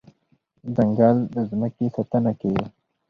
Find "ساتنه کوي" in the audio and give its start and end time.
1.95-2.65